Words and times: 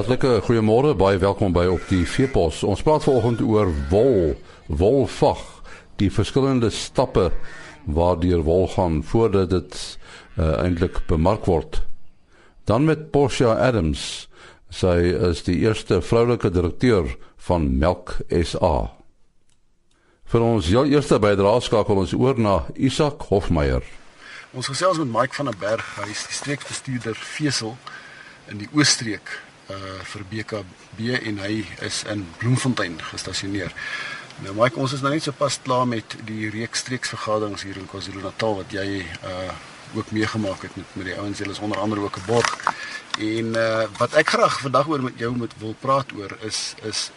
Hartlike 0.00 0.38
goeiemôre, 0.46 0.94
baie 0.96 1.18
welkom 1.20 1.52
by 1.52 1.66
op 1.68 1.82
die 1.90 2.06
Veepos. 2.08 2.62
Ons 2.64 2.80
praat 2.80 3.02
vanoggend 3.04 3.42
oor 3.44 3.68
wol, 3.90 4.30
wolvag, 4.64 5.42
die 6.00 6.08
verskillende 6.08 6.70
stappe 6.72 7.26
waardeur 7.84 8.40
wol 8.46 8.64
gaan 8.72 9.02
voordat 9.04 9.50
dit 9.52 9.76
uh, 10.38 10.54
eintlik 10.62 11.02
bemark 11.10 11.44
word. 11.44 11.82
Dan 12.64 12.88
met 12.88 13.10
Portia 13.12 13.58
Adams. 13.60 14.06
Sy 14.72 14.94
is 15.28 15.44
die 15.44 15.58
eerste 15.66 16.00
vroulike 16.00 16.48
direkteur 16.48 17.12
van 17.50 17.68
Melk 17.68 18.22
SA. 18.40 18.88
Vir 20.32 20.46
ons 20.48 20.72
jou 20.72 20.86
eerste 20.88 21.20
bydrae 21.20 21.60
skakel 21.68 22.00
ons 22.06 22.16
oor 22.16 22.40
na 22.40 22.56
Isak 22.72 23.28
Hofmeyer. 23.28 23.84
Ons 24.56 24.72
gesels 24.72 25.04
met 25.04 25.12
Mike 25.12 25.36
van 25.42 25.52
der 25.52 25.60
Berg, 25.60 25.94
hy 26.00 26.08
is 26.08 26.24
die 26.24 26.40
streekbestuurder 26.40 27.20
Vesel 27.36 27.76
in 28.48 28.64
die 28.64 28.72
Ooststreek 28.72 29.36
uh 29.70 29.98
vir 30.12 30.24
BKB 30.30 31.20
en 31.30 31.38
hy 31.44 31.64
is 31.86 32.02
in 32.10 32.26
Bloemfontein 32.38 32.98
gestasioneer. 33.12 33.74
Nou 34.44 34.54
Mike, 34.56 34.78
ons 34.80 34.92
is 34.96 35.02
nou 35.04 35.12
net 35.12 35.24
sopas 35.26 35.58
klaar 35.62 35.86
met 35.88 36.16
die 36.28 36.48
reeks 36.50 36.84
streeksvergaderings 36.84 37.62
hier 37.66 37.76
in 37.80 37.88
KwaZulu-Natal 37.90 38.56
wat 38.62 38.72
jy 38.72 39.04
uh 39.04 39.52
ook 39.94 40.12
meegemaak 40.14 40.62
het 40.62 40.76
met 40.78 40.86
met 40.94 41.08
die 41.08 41.16
ouens, 41.18 41.40
hulle 41.42 41.50
is 41.50 41.58
onder 41.58 41.78
andere 41.78 42.00
ook 42.00 42.16
'n 42.16 42.26
borg. 42.26 42.52
En 43.18 43.54
uh 43.58 43.86
wat 43.98 44.14
ek 44.14 44.28
graag 44.36 44.60
vandag 44.60 44.88
oor 44.88 45.02
met 45.02 45.18
jou 45.18 45.36
moet 45.36 45.54
wil 45.58 45.74
praat 45.80 46.12
oor 46.12 46.36
is 46.40 46.74
is 46.82 47.10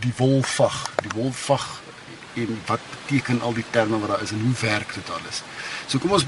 die 0.00 0.12
wolvag, 0.16 0.90
die 1.02 1.14
wolvag 1.14 1.80
en 2.36 2.58
wat 2.66 2.80
beteken 2.90 3.40
al 3.40 3.54
die 3.54 3.64
terme 3.70 3.98
wat 3.98 4.08
daar 4.08 4.22
is 4.22 4.32
en 4.34 4.40
hoe 4.40 4.54
werk 4.60 4.94
dit 4.94 5.10
alles. 5.10 5.42
So 5.86 5.98
kom 5.98 6.16
ons 6.16 6.26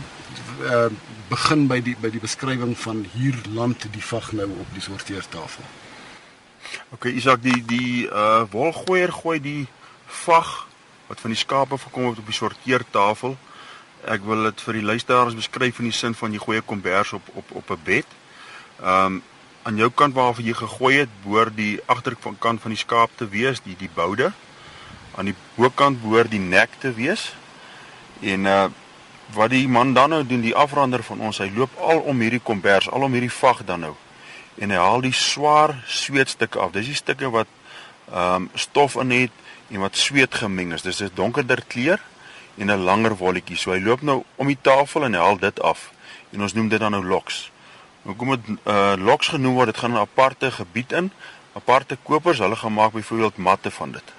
uh, 0.62 0.86
begin 1.28 1.66
by 1.70 1.80
die 1.84 1.96
by 2.00 2.10
die 2.10 2.22
beskrywing 2.22 2.76
van 2.78 3.04
hier 3.14 3.36
land 3.54 3.86
die 3.92 4.04
vag 4.04 4.32
nou 4.32 4.48
op 4.48 4.72
die 4.76 4.84
sorteertafel. 4.84 5.64
OK, 6.96 7.10
Isak, 7.12 7.42
die 7.42 7.60
die 7.66 8.06
uh 8.06 8.44
wolgooier 8.52 9.12
gooi 9.12 9.38
die 9.40 9.66
vag 10.24 10.66
wat 11.08 11.20
van 11.20 11.32
die 11.32 11.40
skape 11.40 11.78
verkom 11.78 12.10
het 12.10 12.20
op 12.20 12.28
die 12.28 12.36
sorteertafel. 12.36 13.36
Ek 14.08 14.24
wil 14.24 14.48
dit 14.48 14.60
vir 14.66 14.78
die 14.78 14.86
luisteraars 14.92 15.36
beskryf 15.36 15.80
in 15.80 15.90
die 15.90 15.96
sin 15.96 16.14
van 16.14 16.32
jy 16.32 16.40
gooi 16.42 16.58
'n 16.58 16.64
kombers 16.64 17.12
op 17.12 17.28
op 17.34 17.56
op 17.62 17.70
'n 17.70 17.84
bed. 17.84 18.06
Um 18.80 19.22
aan 19.62 19.76
jou 19.76 19.90
kant 19.90 20.14
waarvan 20.14 20.44
jy 20.44 20.54
gegooi 20.54 20.94
het, 20.96 21.08
behoort 21.22 21.56
die 21.56 21.80
agterkant 21.86 22.60
van 22.60 22.70
die 22.72 22.78
skaap 22.78 23.10
te 23.16 23.28
wees, 23.28 23.60
die 23.60 23.76
die 23.76 23.90
boude. 23.94 24.32
Aan 25.18 25.32
die 25.32 25.34
bokant 25.56 25.98
behoort 26.02 26.30
die 26.30 26.42
nek 26.42 26.78
te 26.78 26.92
wees. 26.94 27.32
En 28.22 28.46
uh 28.46 28.68
wat 29.36 29.50
die 29.52 29.68
man 29.68 29.92
dan 29.92 30.08
nou 30.08 30.22
doen, 30.26 30.40
die 30.40 30.54
afrander 30.56 31.02
van 31.04 31.20
ons, 31.20 31.38
hy 31.42 31.50
loop 31.52 31.74
al 31.84 31.98
om 32.08 32.20
hierdie 32.24 32.40
kombers, 32.40 32.88
al 32.88 33.02
om 33.04 33.12
hierdie 33.12 33.32
vag 33.32 33.60
dan 33.68 33.82
nou. 33.84 33.92
En 34.56 34.72
hy 34.72 34.78
haal 34.80 35.04
die 35.04 35.12
swaar 35.12 35.74
sweetstukke 35.84 36.58
af. 36.58 36.72
Dis 36.72 36.88
die 36.88 36.96
stukke 36.96 37.28
wat 37.34 37.50
ehm 38.08 38.48
um, 38.48 38.50
stof 38.56 38.96
in 39.02 39.12
het 39.12 39.34
en 39.68 39.82
wat 39.84 39.96
sweet 40.00 40.34
gemeng 40.34 40.72
is. 40.72 40.82
Dis 40.82 41.02
'n 41.02 41.10
donkerder 41.14 41.62
kleur 41.66 42.00
en 42.56 42.70
'n 42.70 42.84
langer 42.88 43.16
wolletjie. 43.16 43.56
So 43.56 43.72
hy 43.72 43.80
loop 43.80 44.02
nou 44.02 44.24
om 44.36 44.46
die 44.46 44.58
tafel 44.60 45.04
en 45.04 45.14
hy 45.14 45.20
haal 45.20 45.38
dit 45.38 45.60
af. 45.60 45.90
En 46.32 46.42
ons 46.42 46.54
noem 46.54 46.68
dit 46.68 46.80
dan 46.80 46.90
nou 46.90 47.04
loks. 47.04 47.50
Nou 48.02 48.16
kom 48.16 48.30
dit 48.30 48.58
uh 48.64 48.94
loks 48.96 49.28
genoem 49.28 49.54
word. 49.54 49.66
Dit 49.66 49.78
gaan 49.78 49.92
'n 49.92 50.06
aparte 50.08 50.50
gebied 50.50 50.92
in. 50.92 51.12
Aparte 51.52 51.98
kopers, 52.02 52.38
hulle 52.38 52.56
gaan 52.56 52.72
maak 52.72 52.92
byvoorbeeld 52.92 53.36
matte 53.36 53.70
van 53.70 53.92
dit. 53.92 54.17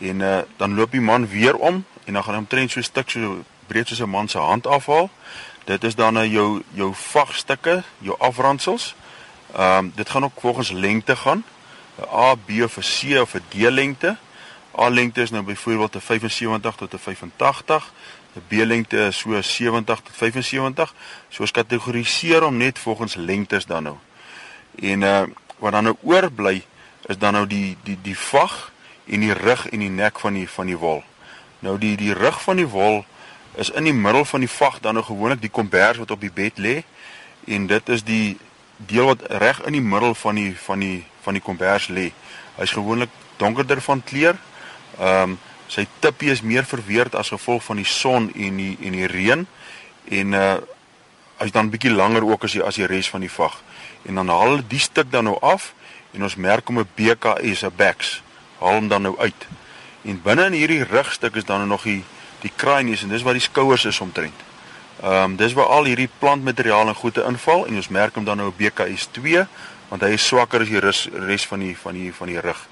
En 0.00 0.20
uh 0.20 0.38
dan 0.56 0.74
loop 0.74 0.90
die 0.90 1.00
man 1.00 1.28
weer 1.28 1.56
om 1.56 1.84
en 2.04 2.12
dan 2.12 2.24
gaan 2.24 2.34
hy 2.34 2.40
omtrent 2.40 2.70
so 2.70 2.78
'n 2.78 2.82
stuk 2.82 3.10
so 3.10 3.44
breed 3.66 3.88
soos 3.88 4.00
'n 4.00 4.08
man 4.08 4.28
se 4.28 4.38
hand 4.38 4.66
afhaal. 4.66 5.10
Dit 5.64 5.84
is 5.84 5.94
dan 5.94 6.12
nou 6.12 6.26
jou 6.26 6.62
jou 6.70 6.94
vagstukke, 6.94 7.82
jou 7.98 8.18
afrandsels. 8.18 8.94
Ehm 9.54 9.78
um, 9.78 9.92
dit 9.94 10.10
gaan 10.10 10.24
ook 10.24 10.40
volgens 10.40 10.70
lengte 10.70 11.16
gaan. 11.16 11.44
'n 11.98 12.14
A, 12.14 12.34
B 12.34 12.50
of 12.62 12.76
'n 12.76 12.82
C 12.82 13.20
of 13.20 13.34
'n 13.34 13.42
D 13.48 13.54
lengte. 13.54 14.16
A 14.78 14.88
lengte 14.88 15.22
is 15.22 15.30
nou 15.30 15.42
byvoorbeeld 15.42 15.94
'n 15.94 16.00
75 16.00 16.76
tot 16.76 16.92
'n 16.94 16.98
85. 16.98 17.92
'n 18.34 18.42
B 18.48 18.52
lengte 18.52 18.96
is 18.96 19.18
so 19.18 19.40
70 19.40 20.00
tot 20.00 20.16
75. 20.16 20.94
So 21.28 21.42
ons 21.42 21.50
kategoriseer 21.50 22.42
hom 22.42 22.56
net 22.56 22.78
volgens 22.78 23.14
lengtes 23.14 23.66
dan 23.66 23.82
nou. 23.82 23.96
En 24.74 25.02
uh 25.02 25.22
wat 25.58 25.72
dan 25.72 25.82
nou 25.82 25.96
oorbly 26.02 26.64
is 27.06 27.18
dan 27.18 27.32
nou 27.32 27.46
die 27.46 27.76
die 27.82 27.98
die 28.02 28.18
vag 28.18 28.72
en 29.06 29.20
die 29.20 29.32
rug 29.32 29.68
en 29.68 29.84
die 29.84 29.90
nek 29.90 30.18
van 30.18 30.34
die 30.34 30.48
van 30.48 30.66
die 30.66 30.78
wol. 30.78 31.02
Nou 31.58 31.78
die 31.78 31.96
die 31.96 32.14
rug 32.14 32.42
van 32.42 32.56
die 32.56 32.68
wol 32.68 33.04
is 33.56 33.70
in 33.70 33.84
die 33.88 33.94
middel 33.94 34.24
van 34.24 34.40
die 34.44 34.50
vag 34.50 34.80
dan 34.80 34.94
nou 34.94 35.04
gewoonlik 35.04 35.40
die 35.40 35.50
kombers 35.50 35.98
wat 35.98 36.10
op 36.10 36.20
die 36.20 36.32
bed 36.32 36.58
lê 36.58 36.82
en 37.46 37.66
dit 37.66 37.88
is 37.88 38.04
die 38.04 38.36
deel 38.76 39.12
wat 39.12 39.22
reg 39.40 39.62
in 39.64 39.72
die 39.78 39.84
middel 39.84 40.14
van 40.14 40.34
die 40.34 40.52
van 40.58 40.82
die 40.84 41.04
van 41.24 41.34
die 41.34 41.42
kombers 41.42 41.88
lê. 41.88 42.10
Hy's 42.56 42.70
gewoonlik 42.70 43.10
donkerder 43.36 43.80
van 43.80 44.02
kleur. 44.04 44.36
Ehm 44.98 45.36
um, 45.36 45.38
sy 45.66 45.82
tippie 45.98 46.30
is 46.30 46.44
meer 46.46 46.62
verweerd 46.62 47.16
as 47.18 47.32
gevolg 47.34 47.64
van 47.66 47.80
die 47.80 47.88
son 47.90 48.28
en 48.34 48.58
die 48.60 48.76
en 48.86 48.94
die 48.94 49.08
reën 49.10 49.46
en 50.14 50.32
uh 50.32 50.56
hy's 51.36 51.52
dan 51.52 51.68
bietjie 51.68 51.90
langer 51.92 52.24
ook 52.24 52.46
as 52.46 52.54
die 52.56 52.62
as 52.64 52.78
die 52.78 52.86
res 52.88 53.10
van 53.12 53.20
die 53.20 53.30
vag. 53.30 53.58
En 54.08 54.14
dan 54.14 54.30
haal 54.32 54.54
hulle 54.54 54.68
die 54.68 54.80
stuk 54.80 55.10
dan 55.12 55.26
nou 55.28 55.36
af 55.44 55.72
en 56.14 56.22
ons 56.22 56.36
merk 56.36 56.68
hom 56.68 56.78
'n 56.80 56.88
BKS, 56.94 57.64
'n 57.64 57.76
backs. 57.76 58.22
Haal 58.58 58.80
hom 58.80 58.88
dan 58.88 59.02
nou 59.02 59.14
uit. 59.18 59.46
En 60.02 60.20
binne 60.22 60.44
in 60.44 60.52
hierdie 60.52 60.84
rugstuk 60.84 61.34
is 61.36 61.44
dan 61.44 61.58
nou 61.64 61.68
nog 61.68 61.82
die 61.82 62.02
die 62.40 62.52
kraanies 62.56 63.02
en 63.02 63.08
dis 63.08 63.22
waar 63.24 63.34
die 63.34 63.42
skouers 63.42 63.84
is 63.84 64.00
omtrent. 64.00 64.44
Ehm 65.02 65.22
um, 65.22 65.36
dis 65.36 65.52
waar 65.52 65.72
al 65.76 65.84
hierdie 65.84 66.10
plantmateriaal 66.18 66.88
en 66.88 66.94
goede 66.94 67.24
inval 67.24 67.66
en 67.66 67.76
ons 67.76 67.88
merk 67.88 68.14
hom 68.14 68.24
dan 68.24 68.36
nou 68.36 68.48
op 68.48 68.60
BKS2 68.60 69.46
want 69.88 70.02
hy 70.02 70.12
is 70.16 70.26
swakker 70.26 70.64
as 70.64 70.70
die 70.70 70.80
res, 70.82 71.06
res 71.12 71.46
van 71.46 71.60
die 71.62 71.76
van 71.78 71.94
die 71.94 72.12
van 72.14 72.30
die 72.32 72.40
rug. 72.40 72.62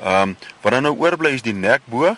Ehm 0.00 0.34
um, 0.34 0.36
wat 0.62 0.72
dan 0.72 0.82
nou 0.82 0.96
oorbly 0.98 1.32
is 1.38 1.42
die 1.42 1.54
nek 1.54 1.86
bo. 1.86 2.04
Ehm 2.06 2.16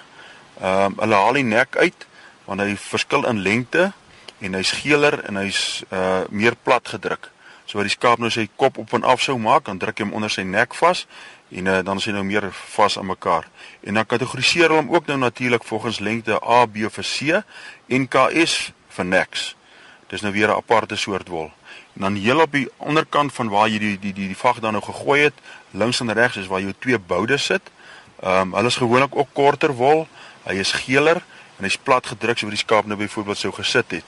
um, 0.63 0.97
hulle 1.03 1.21
haal 1.21 1.39
die 1.41 1.47
nek 1.51 1.77
uit 1.77 2.07
want 2.45 2.61
hy 2.61 2.75
verskil 2.77 3.25
in 3.29 3.43
lengte 3.43 3.93
en 4.39 4.55
hy's 4.59 4.73
geeler 4.81 5.21
en 5.29 5.41
hy's 5.41 5.85
uh 5.91 6.25
meer 6.31 6.57
plat 6.57 6.89
gedruk. 6.89 7.31
So 7.65 7.79
wat 7.79 7.89
die 7.89 7.95
skaap 7.95 8.21
nou 8.21 8.31
sy 8.31 8.49
kop 8.61 8.79
op 8.79 8.93
en 8.93 9.07
af 9.09 9.23
sou 9.25 9.39
maak, 9.41 9.65
dan 9.65 9.79
druk 9.81 9.99
jy 9.99 10.05
hom 10.05 10.17
onder 10.19 10.33
sy 10.33 10.45
nek 10.45 10.75
vas 10.77 11.07
en 11.55 11.67
uh, 11.67 11.79
dan 11.87 11.97
is 11.97 12.07
hy 12.09 12.13
nou 12.17 12.25
meer 12.27 12.49
vas 12.75 12.99
aan 12.99 13.07
mekaar. 13.07 13.47
En 13.87 13.95
dan 13.95 14.07
kategoriseer 14.07 14.69
hulle 14.69 14.83
hom 14.83 14.95
ook 14.95 15.07
nou 15.07 15.19
natuurlik 15.19 15.65
volgens 15.65 15.99
lengte 15.99 16.41
A, 16.43 16.65
B 16.67 16.87
of 16.89 16.99
C 16.99 17.43
en 17.87 18.09
KS 18.09 18.73
vir 18.97 19.07
niks. 19.07 19.55
Dis 20.11 20.21
nou 20.21 20.33
weer 20.33 20.49
'n 20.49 20.59
aparte 20.59 20.97
soort 20.97 21.29
wol. 21.29 21.51
En 21.95 22.01
dan 22.01 22.15
heel 22.15 22.41
op 22.41 22.53
die 22.53 22.69
onderkant 22.77 23.33
van 23.33 23.49
waar 23.49 23.69
jy 23.69 23.79
die 23.79 23.99
die 23.99 24.13
die 24.13 24.27
die 24.27 24.37
vag 24.37 24.59
dan 24.59 24.73
nou 24.73 24.85
gegooi 24.85 25.23
het, 25.23 25.35
links 25.71 26.01
en 26.01 26.13
regs 26.13 26.37
is 26.37 26.47
waar 26.47 26.61
jou 26.61 26.75
twee 26.79 26.99
boude 26.99 27.37
sit. 27.37 27.63
Ehm 28.23 28.41
um, 28.41 28.55
hulle 28.55 28.67
is 28.69 28.77
gewoonlik 28.77 29.17
ook 29.17 29.29
korter 29.33 29.73
wol. 29.73 30.09
Hy 30.43 30.55
is 30.55 30.73
geeler 30.73 31.23
en 31.57 31.65
hy's 31.65 31.79
plat 31.79 32.07
gedruk 32.07 32.39
so 32.39 32.47
wie 32.47 32.57
die 32.57 32.65
skaap 32.65 32.87
nou 32.87 32.99
byvoorbeeld 32.99 33.39
sou 33.39 33.53
gesit 33.53 33.91
het. 33.91 34.05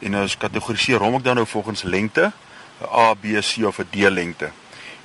En 0.00 0.16
ons 0.16 0.36
kategoriseer 0.36 0.98
hom 0.98 1.14
ook 1.14 1.24
dan 1.24 1.34
nou 1.34 1.46
volgens 1.46 1.82
lengte, 1.82 2.32
'n 2.80 2.84
A, 2.84 3.14
B, 3.14 3.24
C 3.40 3.66
of 3.66 3.78
'n 3.78 3.88
D 3.90 3.94
lengte. 4.08 4.50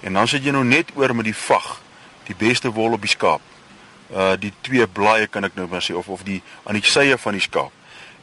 En 0.04 0.14
dan 0.14 0.28
sit 0.28 0.44
jy 0.44 0.52
nou 0.52 0.66
net 0.68 0.92
oor 1.00 1.16
met 1.16 1.26
die 1.26 1.36
vag, 1.36 1.80
die 2.28 2.36
beste 2.36 2.72
wol 2.76 2.98
op 2.98 3.02
die 3.02 3.12
skaap. 3.12 3.42
Uh 4.12 4.34
die 4.40 4.52
twee 4.62 4.88
blaaie 4.88 5.28
kan 5.32 5.48
ek 5.48 5.56
nou 5.56 5.68
maar 5.72 5.84
sê 5.84 5.96
of 5.96 6.10
of 6.12 6.26
die 6.28 6.42
aan 6.68 6.76
die 6.76 6.84
sye 6.84 7.18
van 7.18 7.38
die 7.38 7.44
skaap. 7.44 7.72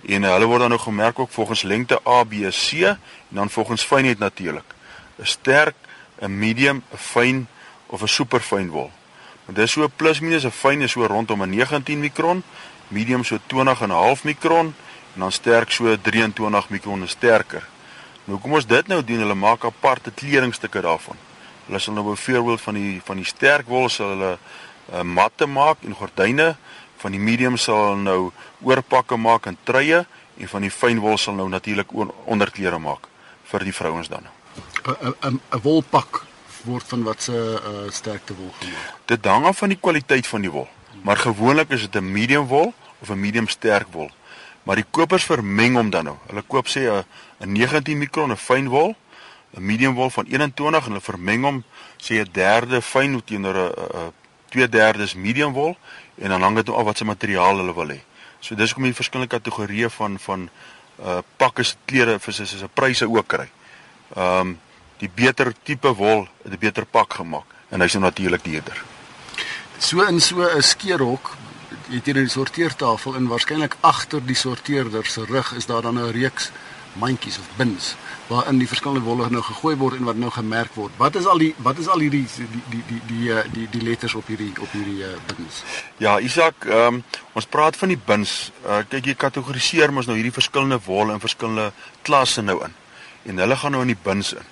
En 0.04 0.24
uh, 0.24 0.32
hulle 0.32 0.48
word 0.48 0.64
dan 0.64 0.72
nou 0.72 0.80
gemerk 0.80 1.18
ook 1.18 1.32
volgens 1.32 1.62
lengte 1.62 2.00
A, 2.08 2.22
B, 2.24 2.44
C 2.52 2.84
en 2.84 3.40
dan 3.40 3.50
volgens 3.50 3.84
fynheid 3.84 4.18
natuurlik. 4.18 4.76
'n 5.20 5.26
Sterk, 5.26 5.76
'n 6.20 6.38
medium, 6.38 6.82
'n 6.92 6.96
fyn 6.96 7.48
of 7.86 8.02
'n 8.02 8.08
superfyn 8.08 8.68
wol. 8.68 8.90
Want 9.44 9.58
dis 9.58 9.72
so 9.72 9.88
plus 9.96 10.20
minus 10.20 10.44
'n 10.44 10.50
fyn 10.50 10.82
is 10.82 10.92
so 10.92 11.06
rondom 11.06 11.42
'n 11.42 11.50
19 11.50 12.00
mikron, 12.00 12.42
medium 12.88 13.24
so 13.24 13.38
20 13.46 13.80
en 13.80 13.88
'n 13.88 13.92
half 13.92 14.24
mikron 14.24 14.74
en 15.14 15.20
dan 15.20 15.32
sterk 15.32 15.70
so 15.70 15.96
23 16.00 16.68
mikron 16.68 17.00
en 17.00 17.08
sterker. 17.08 17.68
Nou 18.24 18.38
kom 18.38 18.52
ons 18.52 18.66
dit 18.66 18.86
nou 18.86 19.04
doen, 19.04 19.18
hulle 19.18 19.34
maak 19.34 19.64
aparte 19.64 20.10
kledingstukke 20.10 20.80
daarvan. 20.80 21.29
Hulle 21.70 21.78
sal 21.78 21.94
nou 21.94 22.08
byvoorbeeld 22.08 22.60
van 22.60 22.74
die 22.74 23.00
van 23.06 23.20
die 23.20 23.24
sterk 23.24 23.68
wol 23.70 23.84
sal 23.88 24.08
hulle 24.16 24.30
uh, 24.90 25.02
matte 25.06 25.46
maak 25.46 25.84
en 25.86 25.94
gordyne, 25.94 26.56
van 26.98 27.14
die 27.14 27.20
medium 27.22 27.54
sal 27.56 27.84
hulle 27.84 28.00
nou 28.02 28.32
oorpakke 28.66 29.14
maak 29.14 29.46
en 29.46 29.58
truie 29.62 30.00
en 30.02 30.50
van 30.50 30.66
die 30.66 30.70
fyn 30.74 30.98
wol 30.98 31.14
sal 31.14 31.36
nou 31.38 31.46
natuurlik 31.48 31.92
onderklere 32.26 32.80
maak 32.82 33.06
vir 33.52 33.64
die 33.68 33.74
vrouens 33.76 34.10
dan. 34.10 34.26
'n 34.26 35.14
'n 35.30 35.38
'n 35.38 35.60
wolpak 35.62 36.24
word 36.66 36.84
van 36.88 37.02
wat 37.02 37.22
se 37.22 37.38
uh, 37.38 37.86
sterkte 37.90 38.34
wol 38.34 38.50
gemaak. 38.58 38.94
Dit 39.06 39.24
hang 39.24 39.46
af 39.46 39.58
van 39.58 39.68
die 39.68 39.78
kwaliteit 39.80 40.26
van 40.26 40.40
die 40.40 40.50
wol, 40.50 40.68
maar 41.02 41.16
gewoonlik 41.16 41.70
is 41.70 41.86
dit 41.86 42.02
'n 42.02 42.12
medium 42.12 42.46
wol 42.46 42.74
of 42.98 43.10
'n 43.10 43.20
medium 43.20 43.48
sterk 43.48 43.86
wol. 43.92 44.10
Maar 44.62 44.76
die 44.76 44.90
kopers 44.90 45.24
vermeng 45.24 45.76
hom 45.76 45.90
dan 45.90 46.04
nou. 46.04 46.16
Hulle 46.26 46.42
koop 46.42 46.66
sê 46.66 46.90
'n 46.90 47.04
'n 47.38 47.52
19 47.52 47.98
mikron 47.98 48.32
'n 48.32 48.36
fyn 48.36 48.68
wol 48.68 48.96
'n 49.56 49.66
medium 49.66 49.94
wol 49.94 50.10
van 50.10 50.26
21 50.26 50.84
en 50.84 50.92
hulle 50.92 51.00
vermeng 51.00 51.44
hom 51.44 51.64
sê 51.98 52.20
'n 52.20 52.28
derde 52.32 52.82
fyn 52.82 53.22
teenoor 53.24 53.56
'n 53.56 54.12
2/3 54.50 55.14
medium 55.14 55.52
wol 55.52 55.76
en 56.18 56.28
dan 56.28 56.42
hang 56.42 56.56
dit 56.56 56.68
af 56.68 56.84
wat 56.84 56.96
se 56.96 57.04
materiaal 57.04 57.56
hulle 57.56 57.74
wil 57.74 57.88
hê. 57.88 58.00
So 58.40 58.54
dis 58.54 58.72
kom 58.72 58.82
die 58.82 58.94
verskillende 58.94 59.36
kategorieë 59.36 59.90
van 59.90 60.18
van 60.18 60.50
uh 61.00 61.20
pakke 61.36 61.64
se 61.64 61.76
klere 61.84 62.18
vir 62.18 62.34
sy 62.34 62.44
se 62.44 62.68
pryse 62.68 63.08
ook 63.08 63.26
kry. 63.26 63.48
Um, 64.16 64.58
die 64.98 65.08
beter 65.08 65.54
tipe 65.62 65.94
wol, 65.94 66.28
'n 66.44 66.58
beter 66.58 66.84
pak 66.84 67.14
gemaak 67.14 67.46
en 67.70 67.80
hy's 67.80 67.94
nou 67.94 68.04
natuurlik 68.04 68.44
duurder. 68.44 68.82
So 69.78 70.02
in 70.02 70.20
so 70.20 70.42
'n 70.42 70.62
skeerhok 70.62 71.36
het 71.90 72.06
jy 72.06 72.12
'n 72.12 72.28
sorteertafel 72.28 73.14
en 73.16 73.26
waarskynlik 73.26 73.76
agter 73.80 74.20
die 74.26 74.36
sorteerder 74.36 75.06
se 75.06 75.24
rug 75.24 75.52
is 75.52 75.66
daar 75.66 75.82
dan 75.82 75.98
'n 75.98 76.12
reeks 76.12 76.50
mandjies 76.98 77.38
of 77.38 77.48
bins 77.56 77.94
waarin 78.26 78.58
die 78.58 78.68
verskillende 78.68 79.04
wolle 79.06 79.28
nou 79.30 79.42
gegooi 79.42 79.76
word 79.76 79.98
en 79.98 80.04
wat 80.08 80.16
nou 80.16 80.30
gemerk 80.30 80.74
word. 80.74 80.92
Wat 80.98 81.14
is 81.18 81.26
al 81.26 81.38
die 81.42 81.50
wat 81.64 81.78
is 81.78 81.88
al 81.88 82.02
hierdie 82.02 82.26
die 82.36 82.46
die 82.50 82.62
die 82.70 82.82
die 82.88 83.00
die 83.08 83.32
eh, 83.32 83.46
die, 83.52 83.66
die 83.70 83.82
letters 83.82 84.14
op 84.14 84.26
hierdie 84.30 84.52
op 84.60 84.70
hierdie 84.72 85.02
uh, 85.06 85.14
bins? 85.30 85.62
Ja, 85.98 86.18
Isak, 86.18 86.66
ehm 86.68 87.00
um, 87.00 87.02
ons 87.32 87.46
praat 87.46 87.76
van 87.76 87.92
die 87.92 87.98
bins. 88.06 88.52
Uh, 88.66 88.82
kyk 88.88 89.10
jy 89.10 89.16
kategoriseer 89.18 89.92
mos 89.92 90.06
nou 90.06 90.16
hierdie 90.18 90.34
verskillende 90.34 90.80
wolle 90.86 91.14
in 91.14 91.22
verskillende 91.22 91.72
klasse 92.06 92.42
nou 92.42 92.60
in. 92.64 92.78
En 93.30 93.42
hulle 93.44 93.56
gaan 93.56 93.76
nou 93.76 93.82
in 93.86 93.94
die 93.94 94.02
bins 94.02 94.32
in. 94.38 94.46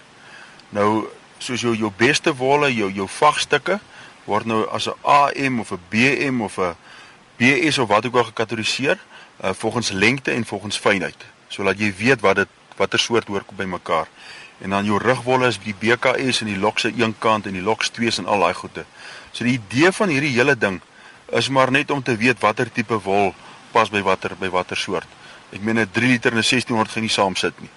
Nou 0.75 0.91
soos 1.38 1.62
jou 1.62 1.75
jou 1.76 1.91
beste 1.96 2.34
wolle, 2.34 2.70
jou 2.75 2.91
jou 2.93 3.08
vagstukke 3.19 3.79
word 4.26 4.46
nou 4.46 4.67
as 4.75 4.87
'n 4.88 4.94
AM 5.02 5.61
of 5.61 5.73
'n 5.73 5.81
BM 5.91 6.43
of 6.43 6.58
'n 6.58 6.76
BS 7.38 7.79
of 7.79 7.88
wat 7.88 8.06
ook 8.06 8.14
al 8.14 8.25
gekategoriseer 8.25 8.99
uh, 9.44 9.50
volgens 9.55 9.91
lengte 9.91 10.31
en 10.31 10.44
volgens 10.44 10.79
fynheid 10.79 11.38
sodat 11.49 11.79
jy 11.79 11.93
weet 11.97 12.21
wat 12.21 12.37
dit 12.37 12.49
watter 12.77 12.99
soort 12.99 13.29
hoor 13.29 13.45
by 13.56 13.65
mekaar. 13.65 14.09
En 14.59 14.71
dan 14.71 14.85
jou 14.85 14.99
rugwolle 14.99 15.47
is 15.47 15.59
die 15.62 15.75
BKS 15.75 16.43
en 16.43 16.50
die 16.50 16.59
LOX 16.59 16.83
se 16.83 16.93
een 16.97 17.15
kant 17.19 17.47
en 17.47 17.53
die 17.53 17.62
LOX 17.62 17.91
2 17.91 18.19
en 18.19 18.27
al 18.27 18.41
daai 18.47 18.55
goede. 18.55 18.85
So 19.33 19.45
die 19.45 19.59
idee 19.59 19.93
van 19.93 20.09
hierdie 20.09 20.35
hele 20.35 20.56
ding 20.59 20.81
is 21.31 21.49
maar 21.49 21.71
net 21.71 21.91
om 21.91 22.03
te 22.03 22.17
weet 22.17 22.41
watter 22.41 22.71
tipe 22.73 22.99
wol 23.05 23.35
pas 23.73 23.91
by 23.91 24.03
watter 24.03 24.35
by 24.41 24.49
watter 24.50 24.77
soort. 24.77 25.06
Ek 25.53 25.61
meen 25.62 25.79
'n 25.79 25.91
3 25.93 26.09
liter 26.09 26.33
en 26.33 26.39
'n 26.39 26.43
1600 26.43 26.91
gaan 26.91 27.03
nie 27.03 27.11
saam 27.11 27.37
sit 27.37 27.61
nie. 27.61 27.71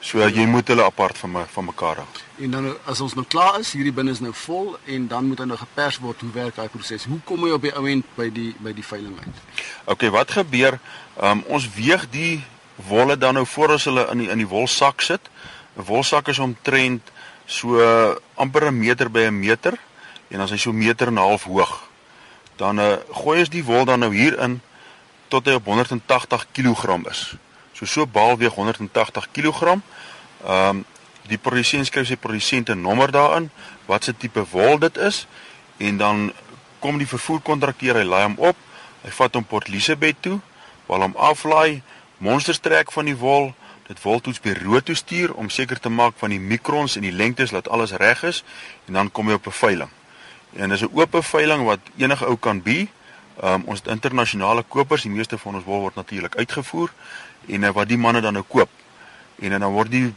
So 0.00 0.24
jy 0.24 0.46
moet 0.48 0.68
hulle 0.72 0.84
apart 0.84 1.18
van 1.18 1.30
my, 1.30 1.42
van 1.52 1.64
mekaar 1.64 1.96
hou. 1.96 2.06
En 2.40 2.50
dan 2.50 2.76
as 2.88 3.00
ons 3.00 3.14
nou 3.14 3.24
klaar 3.28 3.58
is, 3.60 3.72
hierdie 3.76 3.92
binne 3.92 4.10
is 4.10 4.20
nou 4.20 4.32
vol 4.32 4.78
en 4.84 5.06
dan 5.10 5.26
moet 5.28 5.38
hy 5.38 5.44
nou 5.44 5.58
gepers 5.60 5.98
word. 6.00 6.20
Hoe 6.20 6.30
werk 6.32 6.56
daai 6.56 6.68
proses? 6.72 7.04
Hoe 7.04 7.20
kom 7.24 7.44
jy 7.44 7.52
op 7.52 7.62
die 7.62 7.74
ouend 7.76 8.06
by 8.16 8.30
die 8.32 8.54
by 8.64 8.72
die 8.72 8.84
veiling 8.84 9.18
uit? 9.20 9.42
OK, 9.84 10.08
wat 10.08 10.30
gebeur? 10.30 10.78
Um, 11.20 11.44
ons 11.52 11.68
weeg 11.76 12.06
die 12.10 12.40
wolle 12.88 13.18
dan 13.18 13.34
nou 13.34 13.46
voor 13.46 13.72
as 13.72 13.84
hulle 13.84 14.06
in 14.10 14.18
die 14.18 14.28
in 14.30 14.38
die 14.38 14.48
wolsak 14.48 15.00
sit. 15.00 15.30
'n 15.76 15.84
Wolsak 15.86 16.28
is 16.28 16.38
omtrent 16.38 17.02
so 17.46 17.80
amper 18.34 18.66
'n 18.66 18.78
meter 18.78 19.10
by 19.10 19.26
'n 19.28 19.38
meter 19.38 19.78
en 20.30 20.40
as 20.40 20.50
hy 20.50 20.56
so 20.56 20.72
meter 20.72 21.06
en 21.06 21.14
'n 21.14 21.26
half 21.28 21.44
hoog. 21.44 21.88
Dan 22.56 22.78
uh, 22.78 22.96
gooi 23.12 23.40
ons 23.40 23.48
die 23.48 23.64
wol 23.64 23.84
dan 23.84 23.98
nou 23.98 24.14
hier 24.14 24.38
in 24.38 24.60
tot 25.28 25.46
hy 25.46 25.52
op 25.52 25.64
180 25.64 26.46
kg 26.52 27.06
is. 27.10 27.34
So 27.72 27.86
so 27.86 28.06
baal 28.06 28.36
weeg 28.36 28.54
180 28.54 29.28
kg. 29.32 29.80
Ehm 30.44 30.68
um, 30.68 30.84
die 31.30 31.38
produsent 31.38 31.86
skryf 31.86 32.08
sy 32.08 32.16
produsente 32.16 32.74
nommer 32.74 33.12
daarin, 33.14 33.50
wat 33.86 34.04
se 34.04 34.16
tipe 34.16 34.42
wol 34.50 34.78
dit 34.78 34.96
is 34.96 35.26
en 35.78 35.96
dan 35.96 36.32
kom 36.80 36.98
die 36.98 37.06
vervoerkontrakteur 37.06 38.00
hy 38.00 38.04
laai 38.04 38.24
hom 38.24 38.36
op. 38.50 38.56
Hy 39.04 39.12
vat 39.14 39.36
hom 39.38 39.46
Port 39.46 39.68
Elizabeth 39.68 40.18
toe, 40.20 40.40
waar 40.88 41.04
hom 41.06 41.14
aflaai, 41.16 41.82
monsters 42.20 42.60
trek 42.60 42.92
van 42.92 43.08
die 43.08 43.16
wol, 43.16 43.50
dit 43.88 44.02
wol 44.04 44.20
toets 44.20 44.40
bureau 44.40 44.80
toe 44.84 44.94
stuur 44.94 45.32
om 45.34 45.48
seker 45.50 45.80
te 45.80 45.90
maak 45.90 46.14
van 46.20 46.30
die 46.30 46.40
mikrons 46.40 46.96
en 46.96 47.06
die 47.06 47.14
lengtes 47.14 47.50
dat 47.50 47.68
alles 47.68 47.96
reg 47.98 48.22
is 48.28 48.44
en 48.86 48.98
dan 49.00 49.10
kom 49.10 49.28
hy 49.28 49.38
op 49.40 49.46
'n 49.46 49.56
veiling. 49.62 49.90
En 50.52 50.68
dis 50.68 50.82
'n 50.82 50.90
oop 50.92 51.16
veiling 51.24 51.64
wat 51.64 51.80
enige 51.96 52.26
ou 52.26 52.36
kan 52.36 52.62
bi. 52.62 52.88
Ehm 53.40 53.54
um, 53.54 53.62
ons 53.64 53.80
internasionale 53.84 54.62
kopers, 54.68 55.02
die 55.02 55.10
meeste 55.10 55.38
van 55.38 55.54
ons 55.54 55.64
wol 55.64 55.80
word 55.80 55.94
natuurlik 55.94 56.36
uitgevoer 56.36 56.92
en 57.46 57.62
uh, 57.62 57.70
wat 57.70 57.88
die 57.88 57.98
manne 57.98 58.20
dan 58.20 58.32
nou 58.32 58.44
koop. 58.48 58.68
En 59.38 59.52
uh, 59.52 59.58
dan 59.58 59.72
word 59.72 59.90
die 59.90 60.14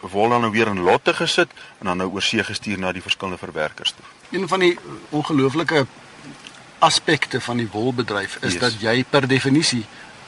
wol 0.00 0.28
dan 0.28 0.40
nou 0.40 0.52
weer 0.52 0.66
in 0.66 0.80
lotte 0.80 1.14
gesit 1.14 1.48
en 1.78 1.86
dan 1.86 1.96
nou 1.96 2.10
oor 2.10 2.22
see 2.22 2.44
gestuur 2.44 2.78
na 2.78 2.92
die 2.92 3.02
verskillende 3.02 3.38
verwerkers 3.38 3.94
toe. 3.96 4.04
Een 4.30 4.48
van 4.48 4.60
die 4.60 4.78
ongelooflike 5.10 5.86
aspekte 6.78 7.40
van 7.40 7.56
die 7.56 7.68
wolbedryf 7.72 8.36
is 8.40 8.52
yes. 8.52 8.60
dat 8.60 8.80
jy 8.80 9.04
per 9.10 9.28
definisie 9.28 9.84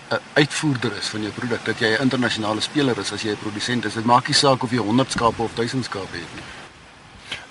'n 0.08 0.20
uitvoerder 0.32 0.96
is 0.96 1.08
van 1.08 1.20
jou 1.20 1.32
produk, 1.32 1.64
dat 1.64 1.78
jy 1.78 1.87
'n 1.87 2.00
internasionale 2.00 2.60
speler 2.60 2.99
is 2.99 3.12
as 3.12 3.22
jy 3.22 3.31
'n 3.31 3.38
produsent 3.38 3.84
is. 3.84 3.94
Dit 3.94 4.05
maak 4.05 4.26
nie 4.26 4.34
saak 4.34 4.62
of 4.62 4.70
jy 4.70 4.78
100 4.78 5.10
skape 5.10 5.43
of 5.43 5.55
1000 5.55 5.84
skape 5.84 6.16
het 6.16 6.34
nie. 6.34 6.43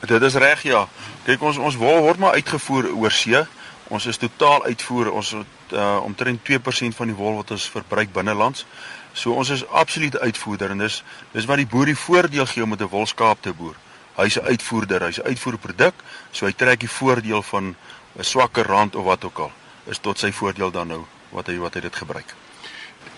Dit 0.08 0.22
is 0.22 0.34
reg 0.34 0.62
ja. 0.62 0.88
Kyk 1.26 1.42
ons 1.42 1.58
ons 1.58 1.76
wol 1.76 2.02
word 2.02 2.18
maar 2.18 2.34
uitgevoer 2.34 2.94
oor 2.94 3.12
see. 3.12 3.46
Ons 3.88 4.06
is 4.06 4.18
totaal 4.18 4.64
uitvoer. 4.64 5.12
Ons 5.12 5.32
het 5.32 5.74
uh, 5.74 6.00
omtrent 6.04 6.40
2% 6.50 6.96
van 6.96 7.08
die 7.08 7.16
wol 7.16 7.36
wat 7.36 7.52
ons 7.52 7.70
verbruik 7.70 8.14
binnelands. 8.14 8.66
So 9.14 9.32
ons 9.32 9.50
is 9.50 9.68
absolute 9.68 10.20
uitvoerder 10.20 10.70
en 10.70 10.78
dis 10.78 11.04
dis 11.32 11.46
wat 11.46 11.58
die 11.58 11.68
boer 11.68 11.86
die 11.86 11.98
voordeel 11.98 12.46
gee 12.46 12.64
om 12.64 12.70
met 12.70 12.82
'n 12.82 12.94
wolskaap 12.94 13.42
te 13.42 13.54
boer. 13.54 13.76
Hy's 14.16 14.38
'n 14.40 14.46
uitvoerder, 14.46 15.02
hy's 15.02 15.20
'n 15.20 15.28
uitvoerproduk, 15.28 15.94
so 16.32 16.46
hy 16.46 16.52
trek 16.52 16.80
die 16.80 16.90
voordeel 16.90 17.44
van 17.44 17.76
'n 18.18 18.24
swakker 18.24 18.66
rand 18.66 18.96
of 18.96 19.04
wat 19.04 19.24
ook 19.24 19.40
al 19.40 19.52
is 19.86 19.98
tot 19.98 20.20
sy 20.20 20.32
voordeel 20.32 20.72
dan 20.72 20.88
nou 20.88 21.06
wat 21.30 21.48
hy 21.48 21.58
wat 21.58 21.74
hy 21.74 21.82
dit 21.82 21.96
gebruik. 21.96 22.47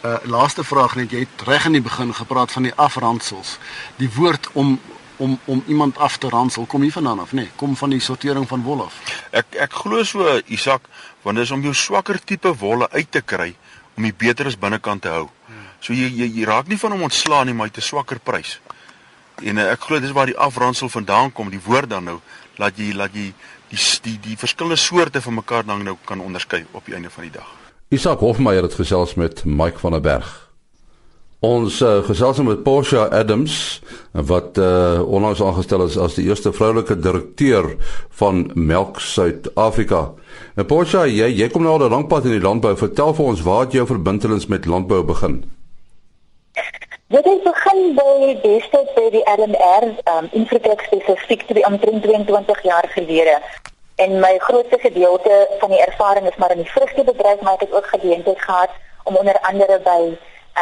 Uh 0.03 0.18
laaste 0.24 0.63
vraag 0.63 0.95
net 0.95 1.12
jy 1.12 1.19
het 1.25 1.41
reg 1.47 1.65
in 1.65 1.77
die 1.80 1.81
begin 1.81 2.13
gepraat 2.13 2.51
van 2.51 2.63
die 2.63 2.75
afrandsels. 2.75 3.57
Die 3.97 4.09
woord 4.15 4.50
om 4.53 4.80
om 5.18 5.39
om 5.45 5.63
iemand 5.68 5.97
af 5.97 6.18
te 6.18 6.30
ransel 6.30 6.65
kom 6.65 6.81
hier 6.81 6.95
vandaan 6.95 7.19
af 7.19 7.31
nê 7.31 7.36
nee, 7.41 7.51
kom 7.56 7.75
van 7.75 7.89
die 7.89 8.00
sortering 8.00 8.47
van 8.47 8.62
wol 8.63 8.86
af 8.86 8.94
ek 9.36 9.57
ek 9.65 9.74
glo 9.81 10.03
so 10.03 10.39
Isak 10.47 10.88
want 11.24 11.36
dit 11.36 11.44
is 11.44 11.51
om 11.51 11.62
jou 11.62 11.74
swakker 11.74 12.24
tipe 12.24 12.53
wolle 12.56 12.88
uit 12.91 13.12
te 13.12 13.21
kry 13.21 13.56
om 13.97 14.07
die 14.07 14.15
beteres 14.15 14.56
binnekant 14.56 15.01
te 15.01 15.12
hou 15.12 15.27
So 15.80 15.95
jy 15.95 16.09
jy, 16.12 16.27
jy 16.39 16.47
raak 16.47 16.68
nie 16.68 16.80
van 16.80 16.95
hom 16.95 17.06
ontslaan 17.07 17.47
nie, 17.47 17.56
maar 17.56 17.69
jy 17.69 17.80
'n 17.80 17.89
swakker 17.92 18.19
prys. 18.19 18.59
En 19.44 19.57
uh, 19.57 19.71
ek 19.71 19.88
glo 19.88 20.00
dis 20.00 20.12
waar 20.12 20.27
die 20.27 20.38
afransel 20.38 20.89
vandaan 20.89 21.31
kom, 21.31 21.50
die 21.50 21.63
woord 21.63 21.89
dan 21.89 22.03
nou, 22.03 22.19
laat 22.57 22.77
jy 22.77 22.92
laat 22.94 23.15
jy 23.15 23.33
die 23.69 23.80
die 24.03 24.18
die 24.19 24.38
verskillende 24.38 24.75
soorte 24.75 25.21
van 25.21 25.33
mekaar 25.33 25.65
dan 25.65 25.83
nou 25.83 25.97
kan 26.06 26.19
onderskei 26.19 26.65
op 26.71 26.85
die 26.85 26.95
einde 26.95 27.09
van 27.09 27.24
die 27.24 27.31
dag. 27.31 27.58
Isak 27.89 28.19
Hofmeyer 28.19 28.62
het 28.62 28.74
gesels 28.77 29.13
met 29.13 29.41
Mike 29.45 29.80
van 29.80 29.91
der 29.91 30.01
Berg. 30.01 30.50
Ons 31.39 31.80
uh, 31.81 32.03
gesels 32.06 32.38
met 32.38 32.62
Portia 32.63 33.07
Adams 33.09 33.81
wat 34.13 34.57
uh, 34.62 35.01
onlangs 35.01 35.41
aangestel 35.41 35.81
is 35.88 35.97
as 35.97 36.13
die 36.13 36.27
eerste 36.27 36.51
vroulike 36.53 37.00
direkteur 37.00 37.71
van 38.21 38.51
Melk 38.53 39.00
Suid-Afrika. 39.01 40.03
En 40.53 40.68
Portia, 40.69 41.07
jy 41.09 41.31
jy 41.33 41.47
kom 41.50 41.65
nou 41.65 41.80
al 41.80 41.88
'n 41.88 41.95
lank 41.95 42.07
pad 42.13 42.30
in 42.30 42.37
die 42.37 42.45
landbou. 42.45 42.75
Vertel 42.78 43.13
vir 43.13 43.25
ons 43.25 43.42
waar 43.42 43.66
jou 43.73 43.85
verbintenis 43.87 44.45
met 44.45 44.69
landbou 44.69 45.02
begin. 45.04 45.42
Dit 47.09 47.25
het 47.25 47.44
begin 47.44 47.95
by 47.95 48.37
beste 48.44 48.85
by 48.95 49.09
die 49.09 49.25
LMR, 49.25 49.90
um 50.13 50.30
infrastruktuur 50.31 51.02
spesifiek 51.02 51.47
te 51.47 51.66
omtrent 51.66 52.04
22 52.04 52.63
jaar 52.63 52.85
gelede. 52.94 53.42
En 53.99 54.19
my 54.19 54.37
grootste 54.37 54.77
gedeelte 54.79 55.47
van 55.59 55.69
die 55.69 55.85
ervaring 55.85 56.27
is 56.27 56.35
maar 56.35 56.51
in 56.51 56.61
die 56.63 56.71
vrugtebedryf, 56.71 57.41
maar 57.41 57.53
ek 57.53 57.65
het 57.68 57.73
ook 57.73 57.87
geleentheid 57.87 58.41
gehad 58.41 58.69
om 59.03 59.15
onder 59.15 59.39
andere 59.39 59.79
by 59.83 60.01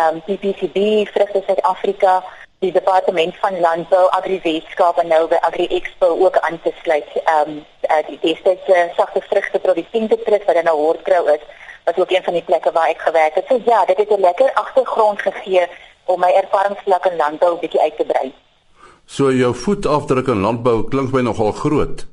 um 0.01 0.17
PPCB, 0.25 0.79
Vrugte 1.13 1.41
Suid-Afrika, 1.45 2.23
die 2.59 2.71
departement 2.71 3.37
van 3.43 3.59
landbou, 3.59 4.09
agriwetenskap 4.09 4.97
en 4.97 5.07
nou 5.13 5.27
by 5.29 5.37
Agri 5.49 5.67
Expo 5.67 6.09
ook 6.25 6.39
aan 6.49 6.59
te 6.63 6.73
sluit. 6.81 7.13
Um 7.35 7.53
uh, 7.91 8.01
die 8.09 8.17
destydse 8.25 8.73
uh, 8.73 8.89
sagte 8.97 9.21
vrugte 9.29 9.59
produsente 9.59 10.17
trust 10.25 10.49
wat 10.49 10.63
nou 10.63 10.75
Hoortkrou 10.81 11.23
is, 11.35 11.45
wat 11.85 11.99
ook 11.99 12.17
een 12.17 12.23
van 12.23 12.39
die 12.41 12.45
plekke 12.49 12.71
waar 12.71 12.89
ek 12.89 13.05
gewerk 13.05 13.37
het. 13.37 13.45
So 13.53 13.61
ja, 13.65 13.85
dit 13.85 13.97
het 13.97 14.17
'n 14.17 14.27
lekker 14.29 14.53
agtergrond 14.53 15.21
gegee 15.21 15.67
om 16.05 16.19
my 16.19 16.33
ervaringsvlak 16.41 17.05
in 17.05 17.17
landbou 17.21 17.57
bietjie 17.59 17.81
uit 17.81 17.97
te 17.97 18.05
brei. 18.05 18.33
So 19.05 19.31
jou 19.31 19.55
voetafdruk 19.55 20.27
in 20.27 20.41
landbou 20.41 20.87
klink 20.89 21.11
my 21.11 21.21
nogal 21.21 21.51
groot. 21.51 22.07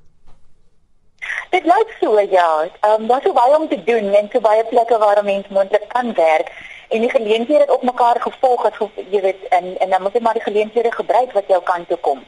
Dit 1.54 1.64
lyk 1.70 1.90
so 2.00 2.20
ja. 2.20 2.50
Ehm 2.80 3.02
um, 3.02 3.06
daar's 3.06 3.32
baie 3.40 3.58
om 3.58 3.68
te 3.68 3.80
doen 3.90 4.14
en 4.20 4.28
so 4.32 4.40
baie 4.40 4.64
plekke 4.70 4.98
waar 4.98 5.20
'n 5.22 5.24
mens 5.24 5.48
moontlik 5.48 5.88
kan 5.88 6.14
werk 6.14 6.48
en 6.88 7.00
die 7.00 7.10
geleenthede 7.10 7.60
het 7.60 7.70
op 7.70 7.82
mekaar 7.82 8.20
gevolg 8.20 8.62
het 8.62 8.74
jy 9.10 9.20
weet 9.20 9.48
en 9.48 9.78
en 9.78 9.90
dan 9.90 10.02
moet 10.02 10.12
jy 10.12 10.20
maar 10.20 10.38
die 10.38 10.48
geleenthede 10.48 10.92
gebruik 10.92 11.32
wat 11.32 11.44
jou 11.48 11.62
kant 11.62 11.88
toe 11.88 11.98
kom. 12.00 12.22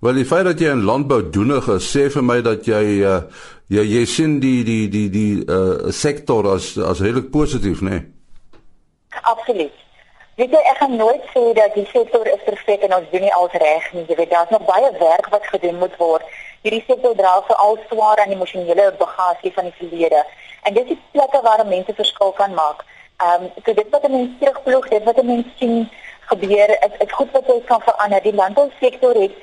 Wel 0.00 0.12
die 0.12 0.24
feit 0.24 0.44
dat 0.44 0.58
jy 0.58 0.70
in 0.70 0.84
landbou 0.84 1.30
doenig 1.30 1.68
is, 1.68 1.96
sê 1.96 2.08
vir 2.10 2.24
my 2.24 2.40
dat 2.42 2.66
jy 2.66 2.84
uh, 3.12 3.20
jy 3.68 3.84
jy 3.96 4.04
sien 4.06 4.40
die 4.40 4.64
die 4.64 4.88
die 4.88 5.08
die 5.10 5.44
uh, 5.46 5.90
sektor 5.90 6.48
as 6.54 6.78
as 6.78 7.00
redelik 7.00 7.30
positief, 7.30 7.80
né? 7.80 7.90
Nee? 7.90 8.02
Absoluut. 9.22 9.76
Weet 10.36 10.50
jy, 10.50 10.62
ek 10.72 10.78
gaan 10.80 10.96
nooit 10.96 11.24
sê 11.34 11.42
dat 11.54 11.74
die 11.74 11.86
sektor 11.92 12.26
is 12.26 12.44
perfek 12.44 12.82
en 12.82 12.94
ons 12.96 13.10
doen 13.12 13.20
nie 13.20 13.34
alles 13.36 13.52
reg 13.62 13.92
nie. 13.92 14.04
Jy 14.08 14.16
weet, 14.16 14.30
daar's 14.30 14.50
nog 14.50 14.64
baie 14.64 14.88
werk 14.98 15.28
wat 15.30 15.46
gedoen 15.46 15.78
moet 15.78 15.96
word. 16.00 16.24
Hierdie 16.62 16.84
sektor 16.86 17.14
dra 17.18 17.42
vir 17.46 17.56
al 17.56 17.78
swaar 17.90 18.20
aan 18.22 18.30
emosionele 18.30 18.92
bagasie 18.98 19.52
van 19.52 19.64
die 19.64 19.74
verlede. 19.78 20.24
En 20.62 20.74
dis 20.74 20.86
die 20.92 20.98
plekke 21.10 21.40
waar 21.42 21.66
mense 21.66 21.94
verskil 21.94 22.32
kan 22.32 22.54
maak. 22.54 22.84
Ehm, 23.16 23.42
um, 23.42 23.50
so 23.64 23.74
dit 23.74 23.90
wat 23.90 24.08
mense 24.08 24.38
terugploeg, 24.38 24.88
dit 24.88 25.04
wat 25.04 25.22
mense 25.22 25.50
sien 25.58 25.90
gebeur, 26.30 26.70
is 26.86 26.94
is 27.06 27.12
goed 27.12 27.30
wat 27.32 27.46
jy 27.46 27.60
kan 27.66 27.82
verander. 27.82 28.22
Die 28.22 28.34
landbousektor 28.34 29.14
het 29.14 29.34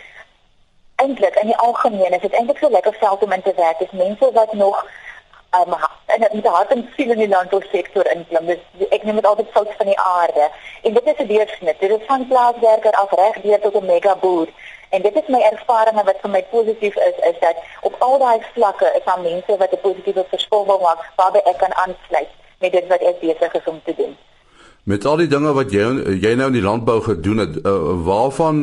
eintlik 0.96 1.36
in 1.36 1.52
die 1.52 1.58
algemeen 1.58 2.16
is 2.16 2.22
dit 2.22 2.34
eintlik 2.34 2.58
so 2.58 2.70
lekker 2.70 2.96
veld 3.04 3.24
om 3.24 3.32
in 3.32 3.42
te 3.42 3.54
werk. 3.56 3.80
Dis 3.80 3.92
mense 3.92 4.32
wat 4.34 4.54
nog 4.54 4.86
um, 5.60 5.76
en 6.06 6.20
met 6.32 6.46
hart 6.46 6.72
en 6.72 6.90
siel 6.96 7.12
in 7.12 7.18
die 7.18 7.28
landbousektor 7.28 8.12
inklim. 8.12 8.46
Dus 8.46 8.88
ek 8.90 9.04
neem 9.04 9.16
dit 9.16 9.26
altyd 9.26 9.52
fout 9.52 9.76
van 9.78 9.92
die 9.92 10.00
aarde. 10.00 10.50
En 10.84 10.94
dit 10.94 11.06
is 11.06 11.20
'n 11.24 11.28
deursnit. 11.28 11.80
Dit 11.80 11.92
is 12.00 12.06
van 12.08 12.28
plaaswerker 12.28 12.92
af 12.92 13.12
reg 13.12 13.42
deur 13.42 13.60
tot 13.60 13.76
'n 13.82 13.86
mega 13.86 14.16
boer. 14.16 14.48
En 14.90 15.02
dit 15.02 15.16
is 15.16 15.28
my 15.28 15.42
ervaring 15.52 16.02
wat 16.04 16.18
vir 16.22 16.30
my 16.30 16.44
positief 16.52 16.96
is 16.96 17.18
is 17.32 17.38
dat 17.40 17.58
op 17.82 17.96
al 18.00 18.18
daai 18.20 18.40
vlakke 18.54 18.88
is 18.98 19.06
daar 19.06 19.22
mense 19.22 19.58
wat 19.58 19.72
'n 19.72 19.82
positiewe 19.82 20.26
verskil 20.30 20.66
wil 20.66 20.80
maak 20.80 21.00
waarby 21.16 21.42
ek 21.52 21.58
kan 21.58 21.74
aansluit 21.84 22.32
met 22.60 22.72
dit 22.72 22.88
wat 22.88 23.02
ek 23.02 23.20
besig 23.20 23.54
is 23.54 23.68
om 23.74 23.82
te 23.84 23.94
doen. 23.98 24.18
Met 24.84 25.06
al 25.06 25.16
die 25.16 25.28
dinge 25.28 25.54
wat 25.54 25.72
jy 25.72 25.86
jy 26.26 26.34
nou 26.36 26.48
in 26.48 26.58
die 26.58 26.68
landbou 26.70 27.02
gedoen 27.02 27.38
het, 27.38 27.56
uh, 27.66 28.06
waarvan 28.06 28.58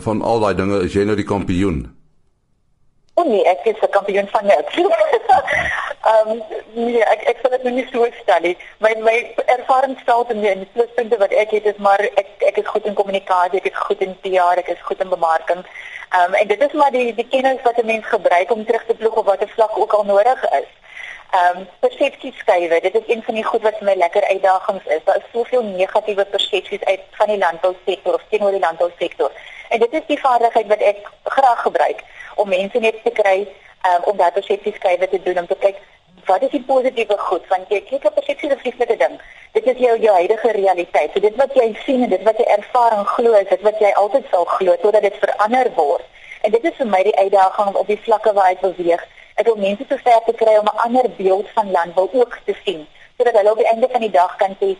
van 0.00 0.22
al 0.22 0.40
daai 0.40 0.54
dinge 0.54 0.82
is 0.84 0.92
jy 0.92 1.04
nou 1.04 1.16
die 1.16 1.30
kampioen? 1.34 1.78
Oh 3.14 3.26
nee, 3.26 3.44
ek 3.44 3.64
is 3.64 3.80
'n 3.80 3.90
kampioen 3.90 4.28
van 4.28 4.44
niks. 4.46 4.74
Ehm 6.10 6.30
um, 6.30 6.42
nee, 6.72 7.02
ek 7.04 7.20
ek 7.30 7.38
sal 7.42 7.52
dit 7.54 7.64
nou 7.66 7.72
nie 7.74 7.86
so 7.92 8.06
stel 8.22 8.42
nie. 8.46 8.56
My 8.84 8.90
my 9.06 9.14
ervaring 9.54 9.92
stel 10.00 10.24
te 10.26 10.34
meer 10.34 10.56
in 10.56 10.64
die 10.64 10.72
pluspunte 10.74 11.18
wat 11.20 11.34
ek 11.42 11.52
het 11.56 11.68
is 11.70 11.78
maar 11.86 12.02
ek 12.22 12.42
ek 12.48 12.58
is 12.62 12.70
goed 12.72 12.88
in 12.90 12.96
kommunikasie, 13.00 13.60
ek 13.60 13.68
is 13.70 13.78
goed 13.86 14.02
in 14.06 14.16
PR, 14.24 14.58
ek 14.62 14.72
is 14.74 14.82
goed 14.88 15.04
in 15.04 15.12
bemarking. 15.12 15.60
Ehm 16.08 16.32
um, 16.32 16.34
en 16.40 16.50
dit 16.52 16.64
is 16.66 16.74
maar 16.80 16.90
die 16.96 17.14
die 17.20 17.26
kennis 17.34 17.62
wat 17.68 17.78
'n 17.82 17.86
mens 17.92 18.10
gebruik 18.14 18.50
om 18.56 18.64
terug 18.64 18.84
te 18.86 18.98
ploeg 19.02 19.20
op 19.22 19.30
watter 19.30 19.52
vlak 19.54 19.78
ook 19.78 19.92
al 19.98 20.04
nodig 20.08 20.42
is. 20.60 20.70
Ehm 21.38 21.60
um, 21.60 21.68
persepsieskywe, 21.86 22.80
dit 22.88 22.94
is 23.02 23.06
een 23.14 23.22
van 23.28 23.34
die 23.34 23.46
goed 23.50 23.62
wat 23.68 23.78
vir 23.78 23.88
my 23.90 23.96
lekker 24.02 24.26
uitdagings 24.32 24.86
is. 24.96 25.04
Daar 25.04 25.22
is 25.22 25.30
soveel 25.32 25.62
negatiewe 25.62 26.24
persepsies 26.24 26.84
uit 26.84 27.06
van 27.20 27.34
die 27.34 27.38
landbousektor 27.44 28.14
of 28.14 28.26
teenoor 28.30 28.58
die 28.58 28.66
landbousektor. 28.66 29.30
En 29.68 29.78
dit 29.86 29.92
is 29.92 30.06
die 30.06 30.20
vaardigheid 30.26 30.66
wat 30.66 30.82
ek 30.92 31.06
graag 31.24 31.62
gebruik 31.62 32.02
om 32.34 32.48
mense 32.48 32.78
net 32.78 33.02
te 33.04 33.14
kry 33.22 33.38
um, 33.86 34.02
om 34.10 34.16
daardie 34.16 34.42
persepsieskywe 34.42 35.08
te 35.08 35.22
doen 35.22 35.38
om 35.38 35.46
te 35.46 35.58
kyk 35.66 35.78
wat 36.30 36.42
is 36.46 36.52
die 36.54 36.62
positiewe 36.66 37.16
goed 37.28 37.46
want 37.52 37.72
jy 37.74 37.80
kyk 37.88 38.04
op 38.08 38.14
persepsie 38.18 38.48
is 38.48 38.54
'n 38.56 38.60
vreeslike 38.62 38.96
ding. 39.02 39.14
Dit 39.56 39.66
is 39.72 39.78
jou 39.86 39.94
jou 40.06 40.14
huidige 40.14 40.50
realiteit. 40.60 41.10
So 41.12 41.20
dit 41.20 41.36
wat 41.42 41.54
jy 41.54 41.68
sien 41.84 42.02
en 42.02 42.10
dit 42.10 42.22
wat 42.28 42.38
jy 42.38 42.46
ervaar 42.58 42.92
en 42.98 43.04
glo 43.14 43.32
is 43.42 43.48
dit 43.48 43.62
wat 43.68 43.78
jy 43.84 43.90
altyd 44.02 44.24
sal 44.30 44.44
glo 44.44 44.76
totdat 44.82 45.02
dit 45.02 45.16
verander 45.24 45.68
word. 45.74 46.04
En 46.42 46.50
dit 46.50 46.64
is 46.64 46.76
vir 46.76 46.86
my 46.86 47.02
die 47.02 47.16
uitdaging 47.16 47.74
op 47.74 47.86
die 47.86 48.02
vlakke 48.04 48.32
waar 48.32 48.50
ek 48.50 48.60
beweeg. 48.60 49.02
Ek 49.34 49.46
wil 49.46 49.56
mense 49.56 49.84
so 49.88 49.96
ver 49.96 50.22
te 50.26 50.32
kry 50.32 50.56
om 50.56 50.70
'n 50.70 50.82
ander 50.86 51.10
beeld 51.16 51.48
van 51.54 51.70
landbou 51.70 52.08
ook 52.12 52.38
te 52.44 52.54
sien 52.64 52.86
sodat 53.20 53.36
hulle 53.36 53.50
op 53.50 53.60
die 53.60 53.68
einde 53.68 53.88
van 53.92 54.00
die 54.00 54.10
dag 54.10 54.36
kan 54.36 54.56
sê 54.60 54.76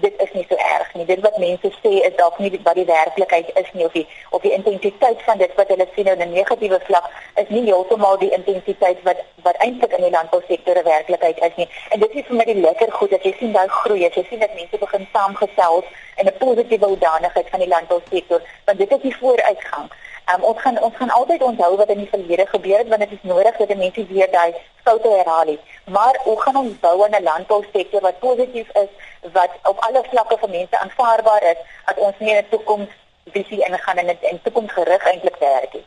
dit 0.00 0.14
is 0.22 0.32
nie 0.32 0.46
so 0.48 0.56
erg 0.56 0.94
nie. 0.94 1.04
Dit 1.04 1.20
wat 1.20 1.38
mense 1.38 1.70
sê 1.82 1.92
is 2.08 2.16
dalk 2.16 2.38
nie 2.38 2.60
wat 2.62 2.74
die 2.74 2.84
werklikheid 2.84 3.50
is 3.54 3.72
nie 3.72 3.84
of 3.84 3.92
die 3.92 4.06
of 4.30 4.42
die 4.42 4.52
intensiteit 4.52 5.22
van 5.22 5.38
dit 5.38 5.54
wat 5.54 5.68
hulle 5.68 5.86
sien 5.94 6.10
op 6.12 6.18
'n 6.18 6.32
negatiewe 6.32 6.80
vlak 6.84 7.10
is 7.42 7.48
nie 7.48 7.64
heeltemal 7.64 8.18
die 8.18 8.30
intensiteit 8.38 9.02
wat 9.02 9.20
wat 9.42 9.56
eintlik 9.56 9.92
in 9.92 10.04
die 10.06 10.10
landbousektor 10.16 10.76
'n 10.76 10.84
werklikheid 10.84 11.38
is 11.48 11.56
nie. 11.56 11.68
En 11.90 12.00
dit 12.00 12.14
is 12.14 12.26
vir 12.26 12.36
my 12.36 12.44
die 12.44 12.60
lekker 12.60 12.92
goed 12.92 13.10
dat 13.10 13.22
jy 13.22 13.34
sien 13.38 13.52
daai 13.52 13.68
groei. 13.68 14.00
Jy 14.00 14.26
sien 14.28 14.38
dat 14.38 14.54
mense 14.54 14.78
begin 14.78 15.08
saamgesels 15.12 15.84
in 16.16 16.26
'n 16.26 16.36
positiewe 16.38 16.86
hoedanigheid 16.86 17.48
van 17.50 17.60
die 17.60 17.68
landbousektor, 17.68 18.40
want 18.64 18.78
dit 18.78 18.90
is 18.90 19.00
die 19.00 19.16
vooruitgang. 19.16 19.90
Um, 20.32 20.42
ons 20.50 20.60
gaan 20.60 20.78
ons 20.82 20.96
gaan 20.96 21.10
altyd 21.10 21.42
onthou 21.42 21.76
wat 21.76 21.90
in 21.92 21.98
die 21.98 22.08
verlede 22.08 22.46
gebeur 22.46 22.78
het 22.78 22.88
want 22.88 23.02
dit 23.04 23.12
is 23.12 23.26
nodig 23.28 23.56
dat 23.56 23.76
mense 23.76 24.06
weer 24.08 24.30
daai 24.32 24.54
foute 24.84 25.08
herhaal 25.08 25.44
nie. 25.44 25.58
Maar 25.96 26.20
hoe 26.24 26.40
gaan 26.40 26.56
ons 26.56 26.78
bou 26.80 26.96
aan 27.04 27.16
'n 27.18 27.22
landbousektor 27.22 28.00
wat 28.00 28.18
positief 28.18 28.68
is, 28.84 28.92
wat 29.32 29.52
op 29.62 29.78
alle 29.86 30.02
vlakke 30.10 30.36
vir 30.40 30.50
mense 30.50 30.78
aanvaarbaar 30.78 31.42
is, 31.52 31.60
as 31.84 31.96
ons 31.96 32.14
nie 32.18 32.34
'n 32.36 32.46
toekoms 32.50 32.88
visie 33.32 33.60
ingaan 33.68 33.96
en 33.96 34.16
'n 34.32 34.40
toekomsgerig 34.42 35.04
eintlik 35.04 35.36
werk 35.40 35.72
nie. 35.72 35.86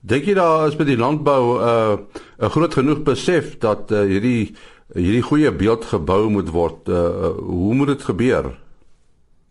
Dink 0.00 0.24
jy 0.24 0.34
daar 0.34 0.66
is 0.66 0.76
met 0.76 0.86
die 0.86 0.96
landbou 0.96 1.42
'n 1.58 2.08
uh, 2.40 2.50
groot 2.50 2.74
genoeg 2.74 3.02
besef 3.02 3.58
dat 3.58 3.90
uh, 3.90 4.00
hierdie 4.00 4.56
hierdie 4.94 5.22
goeie 5.22 5.52
beeld 5.52 5.84
gebou 5.84 6.28
moet 6.28 6.48
word? 6.50 6.88
Uh, 6.88 6.96
hoe 7.36 7.74
moet 7.74 7.86
dit 7.86 8.02
gebeur? 8.02 8.56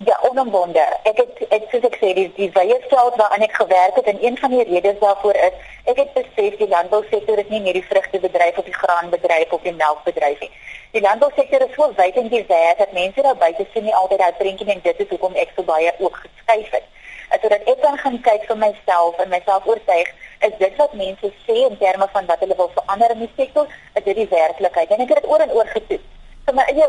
Ja, 0.06 0.20
onomwonde. 0.29 0.79
Ek 1.03 1.18
het 1.20 1.39
ek 1.51 1.65
soos 1.72 1.84
ek 1.84 1.96
sê, 2.00 2.10
die, 2.15 2.29
die 2.38 2.48
wye 2.56 2.75
veld 2.88 3.18
waaraan 3.20 3.41
ek 3.44 3.58
gewerk 3.60 3.98
het 4.00 4.06
en 4.08 4.22
een 4.24 4.38
van 4.39 4.53
die 4.53 4.63
redes 4.70 4.96
daarvoor 5.01 5.36
is, 5.48 5.58
ek 5.91 6.00
het 6.00 6.13
besef 6.15 6.56
die 6.62 6.68
landbousektor 6.72 7.41
is 7.44 7.50
nie 7.51 7.60
net 7.65 7.75
die 7.75 7.84
vrugtebedryf 7.89 8.62
of 8.62 8.70
die 8.70 8.77
graanbedryf 8.77 9.51
of 9.58 9.65
die 9.68 9.75
melkbedryf 9.82 10.39
nie. 10.46 10.50
Die 10.96 11.03
landbousektor 11.03 11.68
is 11.68 11.75
so 11.75 11.89
wyd 12.00 12.22
en 12.24 12.32
divers 12.32 12.79
dat 12.79 12.96
mense 12.96 13.27
daar 13.27 13.36
buite 13.44 13.68
sien 13.74 13.89
nie 13.89 13.98
altyd 14.00 14.24
daai 14.24 14.39
prentjie 14.39 14.72
en 14.77 14.82
dit 14.88 15.03
is 15.03 15.12
hoekom 15.12 15.36
ek 15.44 15.51
so 15.58 15.68
baie 15.74 15.91
ook 16.00 16.24
geskuif 16.24 16.72
het. 16.77 16.88
Sodat 17.36 17.68
ek 17.75 17.84
kan 17.84 18.00
gaan 18.06 18.20
kyk 18.32 18.48
vir 18.53 18.63
myself 18.63 19.20
en 19.20 19.36
myself 19.36 19.68
oortuig 19.68 20.15
is 20.48 20.60
dit 20.63 20.79
wat 20.79 21.00
mense 21.03 21.36
sê 21.44 21.60
in 21.68 21.79
terme 21.84 22.08
van 22.15 22.32
wat 22.32 22.48
hulle 22.48 22.62
wil 22.63 22.72
verander 22.79 23.18
in 23.18 23.27
die 23.27 23.34
sektor, 23.36 23.68
is 24.00 24.08
dit 24.08 24.24
die 24.24 24.32
werklikheid. 24.32 24.96
En 24.96 25.03
ek 25.03 25.12
het 25.12 25.25
dit 25.25 25.32
oor 25.34 25.44
en 25.44 25.58
oor 25.60 25.75
getoets 25.75 26.08
vir 26.48 26.56
my 26.56 26.72
eie 26.72 26.88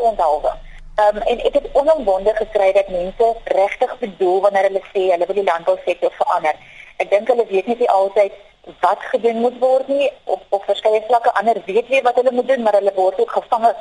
onthaalwe. 1.01 1.19
Um, 1.19 1.27
en 1.27 1.45
ek 1.45 1.53
het 1.53 1.67
onomwonde 1.73 2.35
gekry 2.35 2.71
dat 2.71 2.87
mense 2.87 3.35
regtig 3.43 3.99
bedoel 3.99 4.41
wanneer 4.41 4.63
hulle 4.63 4.81
sê 4.93 5.11
hulle 5.11 5.25
wil 5.25 5.35
die 5.35 5.43
landbousektor 5.43 6.11
verander. 6.11 6.55
Ek 6.97 7.09
dink 7.09 7.27
hulle 7.27 7.45
weet 7.49 7.67
nie 7.67 7.89
altyd 7.89 8.31
wat 8.79 9.01
gedoen 9.11 9.41
moet 9.41 9.57
word 9.59 9.87
nie 9.87 10.11
op 10.23 10.41
op 10.49 10.63
verskeie 10.63 11.01
vlakke. 11.07 11.33
Ander 11.33 11.61
weet 11.65 11.89
nie 11.89 12.01
wat 12.01 12.15
hulle 12.15 12.31
moet 12.31 12.47
doen, 12.47 12.61
maar 12.61 12.73
hulle 12.73 12.93
word 12.95 13.19
ook 13.19 13.31
gevange 13.31 13.75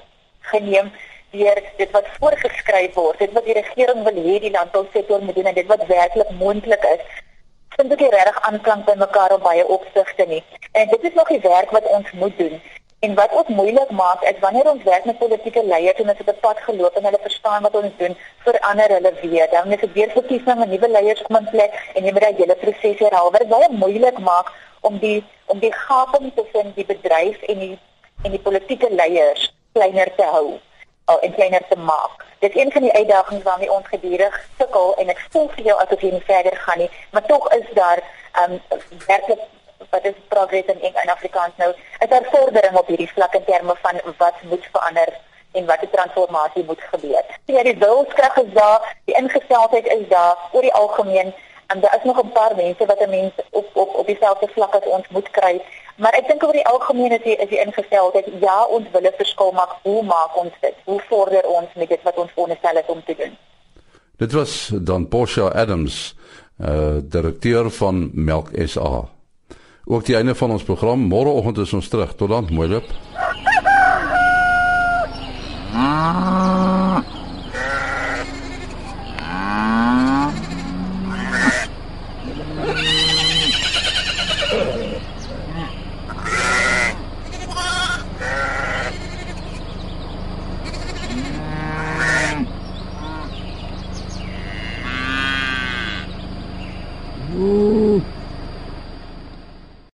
geneem 0.53 0.93
deur 1.31 1.63
dit 1.77 1.91
wat 1.91 2.07
voorgeskryf 2.19 2.95
word. 2.95 3.19
Dit 3.19 3.33
wat 3.33 3.45
die 3.45 3.55
regering 3.55 4.03
wil 4.05 4.23
hê 4.25 4.39
die 4.41 4.51
landbousektor 4.51 5.23
moet 5.23 5.35
doen 5.35 5.53
en 5.53 5.55
dit 5.55 5.67
wat 5.67 5.87
werklik 5.87 6.31
moontlik 6.39 6.85
is. 6.95 7.05
Vind 7.77 7.93
ek 7.93 8.03
regtig 8.13 8.41
aanklank 8.49 8.85
by 8.87 8.97
mekaar 8.99 9.33
op 9.37 9.45
baie 9.45 9.67
opsigte 9.67 10.27
nie. 10.27 10.43
En 10.73 10.89
dit 10.89 11.03
is 11.03 11.15
nog 11.15 11.29
die 11.29 11.41
werk 11.41 11.71
wat 11.71 11.87
ons 11.87 12.11
moet 12.13 12.37
doen. 12.39 12.61
En 13.01 13.15
wat 13.15 13.33
ook 13.33 13.49
moeilik 13.49 13.91
maak 13.91 14.23
is 14.23 14.39
wanneer 14.41 14.71
ons 14.71 14.83
werk 14.83 15.05
met 15.05 15.19
politieke 15.19 15.65
leiers 15.67 15.99
en 16.01 16.07
hulle 16.07 16.19
het 16.19 16.29
op 16.29 16.41
pad 16.41 16.59
geloop 16.61 16.97
en 16.97 17.05
hulle 17.05 17.19
verstaan 17.23 17.63
wat 17.63 17.77
ons 17.77 17.93
doen, 17.97 18.17
verander 18.45 18.91
hulle 18.97 19.13
weer. 19.23 19.47
Dan 19.51 19.73
is 19.73 19.81
dit 19.81 19.93
weer 19.93 20.11
verkiesing 20.11 20.63
en 20.63 20.69
nuwe 20.69 20.89
leiers 20.89 21.23
kom 21.23 21.37
in 21.37 21.49
plek 21.51 21.79
en 21.95 22.05
jy 22.05 22.13
moet 22.13 22.27
daai 22.27 22.41
hele 22.43 22.57
proses 22.65 22.99
herhaal. 22.99 23.31
Wat 23.31 23.49
baie 23.49 23.69
moeilik 23.71 24.19
maak 24.19 24.53
om 24.81 24.99
die 24.99 25.25
om 25.47 25.59
die 25.59 25.73
gaping 25.73 26.33
tussen 26.35 26.73
die 26.75 26.85
bedryf 26.85 27.41
en 27.43 27.59
die 27.59 27.79
en 28.23 28.37
die 28.37 28.43
politieke 28.49 28.91
leiers 28.91 29.49
kleiner 29.73 30.13
te 30.17 30.27
hou 30.35 30.59
en 31.21 31.33
kleiner 31.35 31.63
te 31.69 31.77
maak. 31.77 32.25
Dit 32.39 32.55
is 32.55 32.63
een 32.63 32.73
van 32.73 32.83
die 32.83 32.93
uitdagings 32.93 33.43
waarmee 33.43 33.73
ons 33.73 33.87
gedurig 33.87 34.37
sukkel 34.59 34.95
en 34.97 35.09
ek 35.09 35.25
voel 35.31 35.49
vir 35.57 35.65
jou 35.71 35.79
asof 35.83 36.05
jy 36.05 36.13
nie 36.13 36.27
verder 36.29 36.57
gaan 36.67 36.79
nie, 36.85 36.91
maar 37.11 37.27
tog 37.27 37.49
is 37.57 37.67
daar 37.75 38.05
um 38.45 38.61
werklik 39.07 39.43
wat 39.91 40.05
is 40.05 40.15
progress 40.29 40.67
in 40.67 40.81
in 40.83 41.11
Afrikaans 41.11 41.57
nou? 41.57 41.75
Is 41.99 42.09
daar 42.09 42.29
vordering 42.31 42.77
op 42.77 42.87
hierdie 42.87 43.13
vlak 43.13 43.35
in 43.35 43.45
terme 43.45 43.75
van 43.83 44.01
wat 44.17 44.35
moet 44.43 44.67
verander 44.73 45.13
en 45.53 45.67
wat 45.67 45.81
die 45.81 45.91
transformasie 45.91 46.65
moet 46.65 46.81
gebeur? 46.81 47.25
So 47.47 47.53
ja, 47.53 47.63
die 47.63 47.79
wilskrag 47.79 48.37
is 48.37 48.53
daar, 48.53 48.97
die 49.05 49.17
ingesteldheid 49.17 49.87
is 49.87 50.09
daar 50.09 50.37
oor 50.53 50.63
die 50.63 50.75
algemeen 50.75 51.35
en 51.67 51.81
daar 51.81 51.97
is 51.99 52.05
nog 52.05 52.23
'n 52.23 52.33
paar 52.33 52.55
mense 52.57 52.87
wat 52.87 53.01
'n 53.01 53.11
mens 53.11 53.33
op 53.51 53.67
op 53.73 53.95
op 53.95 54.07
dieselfde 54.07 54.49
vlak 54.55 54.75
as 54.75 54.85
ons 54.97 55.09
moet 55.09 55.31
kry. 55.31 55.63
Maar 55.97 56.13
ek 56.13 56.29
dink 56.29 56.43
oor 56.43 56.53
die 56.53 56.67
algemeen 56.67 57.13
is 57.13 57.23
die 57.23 57.37
is 57.37 57.49
die 57.49 57.65
ingesteldheid 57.65 58.27
ja, 58.41 58.65
ons 58.65 58.87
wil 58.93 59.03
'n 59.03 59.15
verskil 59.17 59.53
maak. 59.53 59.73
Hoe 59.83 60.03
maak 60.03 60.37
ons 60.37 60.53
dit? 60.61 60.75
Hoe 60.85 61.01
vorder 61.09 61.47
ons 61.47 61.69
met 61.75 61.89
dit 61.89 62.03
wat 62.03 62.17
ons 62.17 62.31
voorstel 62.35 62.75
het 62.75 62.89
om 62.89 63.05
te 63.05 63.15
doen? 63.17 63.37
Dit 64.17 64.33
was 64.33 64.71
dan 64.75 65.09
Porsche 65.09 65.53
Adams, 65.53 66.17
uh 66.61 66.97
direkteur 67.03 67.71
van 67.71 68.11
Melk 68.13 68.49
SA. 68.67 69.20
Ook 69.91 70.05
die 70.07 70.15
einde 70.15 70.35
van 70.35 70.51
ons 70.51 70.63
program. 70.63 71.01
Môreoggend 71.01 71.59
is 71.59 71.73
ons 71.73 71.89
terug. 71.89 72.15
Tot 72.15 72.29
dan, 72.29 72.47
mooi 72.55 72.69
loop. 72.69 72.87